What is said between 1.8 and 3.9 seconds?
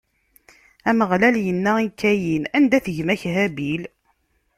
i Kayin: Anda-t gma-k Habil?